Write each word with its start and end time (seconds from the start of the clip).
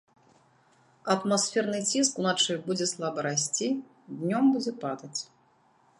Атмасферны 1.15 1.79
ціск 1.91 2.13
уначы 2.23 2.53
будзе 2.69 2.85
слаба 2.95 3.19
расці, 3.29 3.67
днём 4.23 4.45
будзе 4.57 4.73
падаць. 4.87 5.17